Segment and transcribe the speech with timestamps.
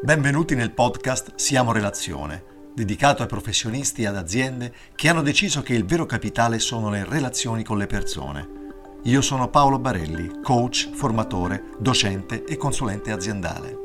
[0.00, 5.74] Benvenuti nel podcast Siamo Relazione, dedicato ai professionisti e ad aziende che hanno deciso che
[5.74, 8.48] il vero capitale sono le relazioni con le persone.
[9.02, 13.76] Io sono Paolo Barelli, coach, formatore, docente e consulente aziendale.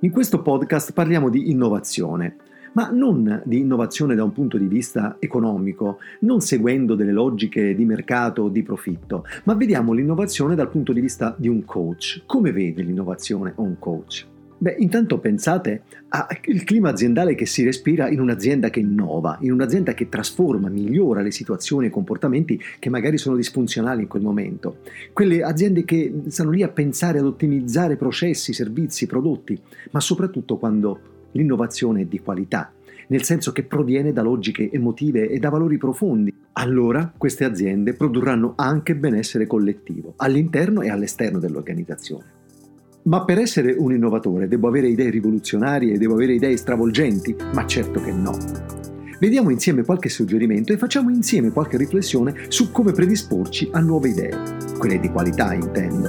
[0.00, 2.36] In questo podcast parliamo di innovazione,
[2.72, 7.84] ma non di innovazione da un punto di vista economico, non seguendo delle logiche di
[7.84, 12.22] mercato o di profitto, ma vediamo l'innovazione dal punto di vista di un coach.
[12.24, 14.36] Come vede l'innovazione un coach?
[14.60, 19.94] Beh, intanto pensate al clima aziendale che si respira in un'azienda che innova, in un'azienda
[19.94, 24.78] che trasforma, migliora le situazioni e comportamenti che magari sono disfunzionali in quel momento.
[25.12, 29.56] Quelle aziende che stanno lì a pensare ad ottimizzare processi, servizi, prodotti,
[29.92, 31.00] ma soprattutto quando
[31.32, 32.72] l'innovazione è di qualità,
[33.08, 36.34] nel senso che proviene da logiche emotive e da valori profondi.
[36.54, 42.37] Allora queste aziende produrranno anche benessere collettivo, all'interno e all'esterno dell'organizzazione.
[43.08, 47.34] Ma per essere un innovatore devo avere idee rivoluzionarie, devo avere idee stravolgenti?
[47.54, 48.36] Ma certo che no.
[49.18, 54.36] Vediamo insieme qualche suggerimento e facciamo insieme qualche riflessione su come predisporci a nuove idee,
[54.78, 56.08] quelle di qualità intendo.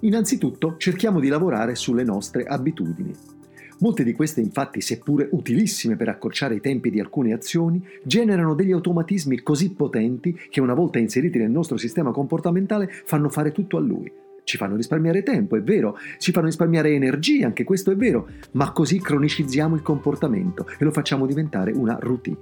[0.00, 3.35] Innanzitutto cerchiamo di lavorare sulle nostre abitudini.
[3.78, 8.72] Molte di queste infatti, seppure utilissime per accorciare i tempi di alcune azioni, generano degli
[8.72, 13.80] automatismi così potenti che una volta inseriti nel nostro sistema comportamentale fanno fare tutto a
[13.80, 14.10] lui.
[14.44, 18.70] Ci fanno risparmiare tempo, è vero, ci fanno risparmiare energia, anche questo è vero, ma
[18.72, 22.38] così cronicizziamo il comportamento e lo facciamo diventare una routine.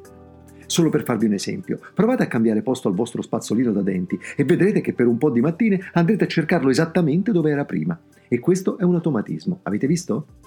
[0.67, 4.45] Solo per farvi un esempio, provate a cambiare posto al vostro spazzolino da denti e
[4.45, 7.99] vedrete che per un po' di mattine andrete a cercarlo esattamente dove era prima.
[8.29, 10.44] E questo è un automatismo, avete visto?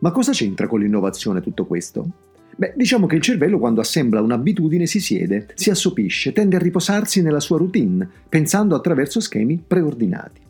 [0.00, 2.28] Ma cosa c'entra con l'innovazione tutto questo?
[2.56, 7.22] Beh, diciamo che il cervello quando assembla un'abitudine si siede, si assopisce, tende a riposarsi
[7.22, 10.40] nella sua routine, pensando attraverso schemi preordinati.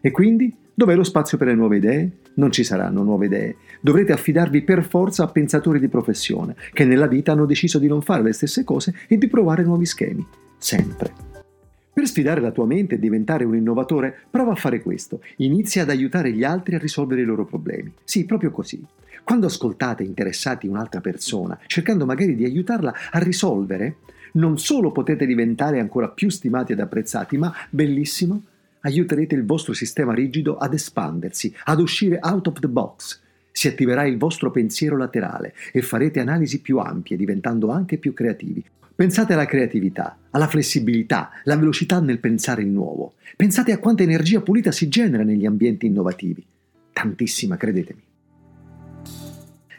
[0.00, 2.10] E quindi dov'è lo spazio per le nuove idee?
[2.34, 3.56] Non ci saranno nuove idee.
[3.80, 8.02] Dovrete affidarvi per forza a pensatori di professione, che nella vita hanno deciso di non
[8.02, 10.24] fare le stesse cose e di provare nuovi schemi.
[10.58, 11.25] Sempre.
[11.96, 15.22] Per sfidare la tua mente e diventare un innovatore, prova a fare questo.
[15.36, 17.90] Inizia ad aiutare gli altri a risolvere i loro problemi.
[18.04, 18.84] Sì, proprio così.
[19.24, 23.96] Quando ascoltate interessati un'altra persona, cercando magari di aiutarla a risolvere,
[24.32, 28.42] non solo potete diventare ancora più stimati ed apprezzati, ma bellissimo,
[28.80, 33.22] aiuterete il vostro sistema rigido ad espandersi, ad uscire out of the box.
[33.50, 38.62] Si attiverà il vostro pensiero laterale e farete analisi più ampie, diventando anche più creativi.
[38.96, 43.12] Pensate alla creatività, alla flessibilità, alla velocità nel pensare il nuovo.
[43.36, 46.42] Pensate a quanta energia pulita si genera negli ambienti innovativi.
[46.94, 48.00] Tantissima, credetemi.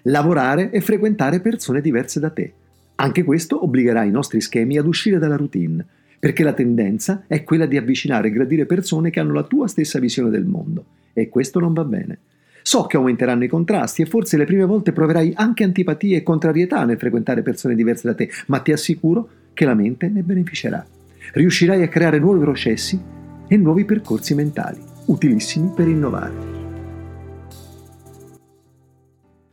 [0.03, 2.53] Lavorare e frequentare persone diverse da te.
[2.93, 5.83] Anche questo obbligherà i nostri schemi ad uscire dalla routine,
[6.19, 9.97] perché la tendenza è quella di avvicinare e gradire persone che hanno la tua stessa
[9.97, 10.85] visione del mondo.
[11.13, 12.19] E questo non va bene.
[12.67, 16.83] So che aumenteranno i contrasti e forse le prime volte proverai anche antipatia e contrarietà
[16.83, 20.85] nel frequentare persone diverse da te, ma ti assicuro che la mente ne beneficerà.
[21.31, 23.01] Riuscirai a creare nuovi processi
[23.47, 26.33] e nuovi percorsi mentali, utilissimi per innovare.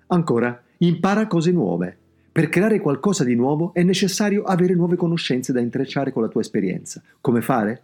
[0.09, 1.97] Ancora, impara cose nuove.
[2.33, 6.41] Per creare qualcosa di nuovo è necessario avere nuove conoscenze da intrecciare con la tua
[6.41, 7.01] esperienza.
[7.21, 7.83] Come fare?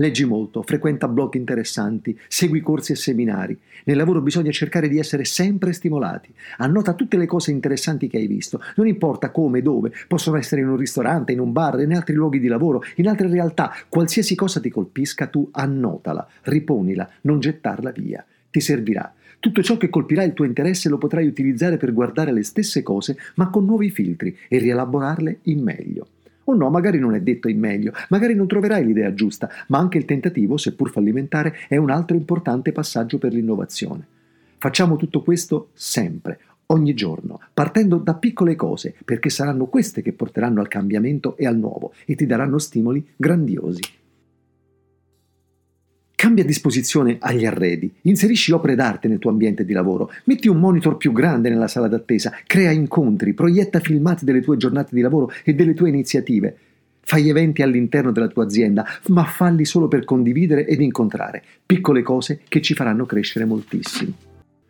[0.00, 3.58] Leggi molto, frequenta blog interessanti, segui corsi e seminari.
[3.82, 6.32] Nel lavoro bisogna cercare di essere sempre stimolati.
[6.58, 10.60] Annota tutte le cose interessanti che hai visto, non importa come e dove, possono essere
[10.60, 13.72] in un ristorante, in un bar, in altri luoghi di lavoro, in altre realtà.
[13.88, 18.24] Qualsiasi cosa ti colpisca, tu annotala, riponila, non gettarla via.
[18.52, 19.12] Ti servirà.
[19.40, 23.18] Tutto ciò che colpirà il tuo interesse lo potrai utilizzare per guardare le stesse cose,
[23.34, 26.06] ma con nuovi filtri e rielaborarle in meglio.
[26.50, 29.98] O no, magari non è detto in meglio, magari non troverai l'idea giusta, ma anche
[29.98, 34.06] il tentativo, seppur fallimentare, è un altro importante passaggio per l'innovazione.
[34.56, 40.60] Facciamo tutto questo sempre, ogni giorno, partendo da piccole cose, perché saranno queste che porteranno
[40.60, 43.82] al cambiamento e al nuovo e ti daranno stimoli grandiosi.
[46.38, 50.96] Cambia disposizione agli arredi, inserisci opere d'arte nel tuo ambiente di lavoro, metti un monitor
[50.96, 55.54] più grande nella sala d'attesa, crea incontri, proietta filmati delle tue giornate di lavoro e
[55.54, 56.56] delle tue iniziative.
[57.00, 62.42] Fai eventi all'interno della tua azienda, ma falli solo per condividere ed incontrare, piccole cose
[62.46, 64.12] che ci faranno crescere moltissimo.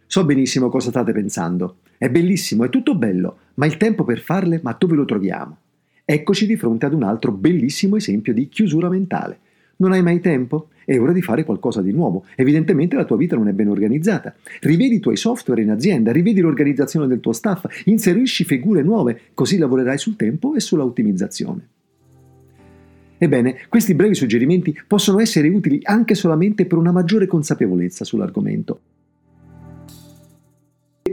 [0.07, 1.81] So benissimo cosa state pensando.
[1.99, 5.59] È bellissimo, è tutto bello, ma il tempo per farle, ma dove lo troviamo?
[6.03, 9.39] Eccoci di fronte ad un altro bellissimo esempio di chiusura mentale.
[9.77, 10.71] Non hai mai tempo?
[10.89, 12.25] È ora di fare qualcosa di nuovo.
[12.35, 14.35] Evidentemente la tua vita non è ben organizzata.
[14.61, 19.59] Rivedi i tuoi software in azienda, rivedi l'organizzazione del tuo staff, inserisci figure nuove, così
[19.59, 21.69] lavorerai sul tempo e sulla ottimizzazione.
[23.19, 28.81] Ebbene, questi brevi suggerimenti possono essere utili anche solamente per una maggiore consapevolezza sull'argomento.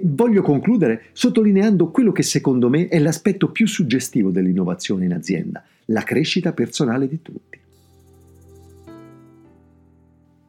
[0.04, 6.04] Voglio concludere sottolineando quello che secondo me è l'aspetto più suggestivo dell'innovazione in azienda, la
[6.04, 7.64] crescita personale di tutti.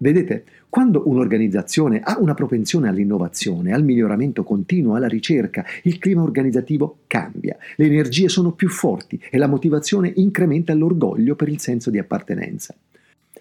[0.06, 6.98] Vedete, quando un'organizzazione ha una propensione all'innovazione, al miglioramento continuo, alla ricerca, il clima organizzativo
[7.08, 11.98] cambia, le energie sono più forti e la motivazione incrementa l'orgoglio per il senso di
[11.98, 12.72] appartenenza.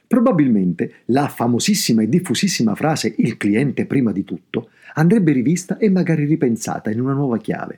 [0.08, 6.26] Probabilmente la famosissima e diffusissima frase il cliente prima di tutto andrebbe rivista e magari
[6.26, 7.78] ripensata in una nuova chiave.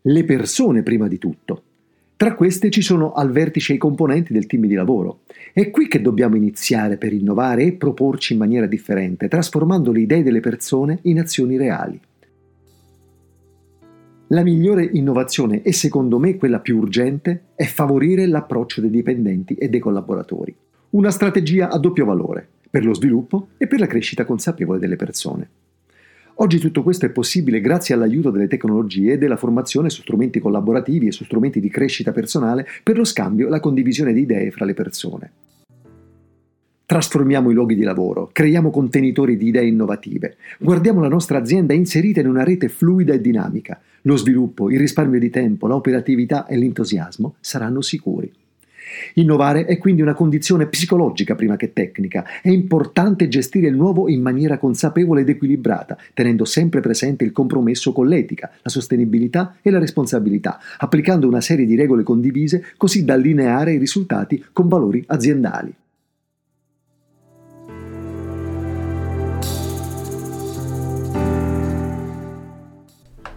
[0.00, 1.62] Le persone prima di tutto,
[2.20, 5.20] tra queste ci sono al vertice i componenti del team di lavoro.
[5.54, 10.22] È qui che dobbiamo iniziare per innovare e proporci in maniera differente, trasformando le idee
[10.22, 11.98] delle persone in azioni reali.
[14.26, 19.70] La migliore innovazione e secondo me quella più urgente è favorire l'approccio dei dipendenti e
[19.70, 20.54] dei collaboratori.
[20.90, 25.48] Una strategia a doppio valore, per lo sviluppo e per la crescita consapevole delle persone.
[26.42, 31.06] Oggi tutto questo è possibile grazie all'aiuto delle tecnologie e della formazione su strumenti collaborativi
[31.06, 34.64] e su strumenti di crescita personale per lo scambio e la condivisione di idee fra
[34.64, 35.30] le persone.
[36.86, 42.20] Trasformiamo i luoghi di lavoro, creiamo contenitori di idee innovative, guardiamo la nostra azienda inserita
[42.20, 43.78] in una rete fluida e dinamica.
[44.02, 48.32] Lo sviluppo, il risparmio di tempo, l'operatività e l'entusiasmo saranno sicuri.
[49.14, 52.24] Innovare è quindi una condizione psicologica prima che tecnica.
[52.42, 57.92] È importante gestire il nuovo in maniera consapevole ed equilibrata, tenendo sempre presente il compromesso
[57.92, 63.14] con l'etica, la sostenibilità e la responsabilità, applicando una serie di regole condivise così da
[63.14, 65.74] allineare i risultati con valori aziendali.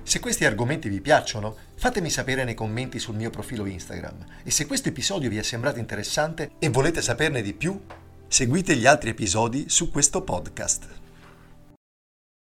[0.03, 4.67] Se questi argomenti vi piacciono, fatemi sapere nei commenti sul mio profilo Instagram e se
[4.67, 7.79] questo episodio vi è sembrato interessante e volete saperne di più,
[8.27, 11.02] seguite gli altri episodi su questo podcast.